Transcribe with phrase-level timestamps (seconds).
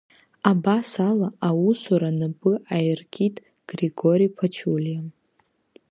[0.49, 3.35] Абасала аусура напы аиркит
[3.71, 5.01] Григори Ԥачулиа.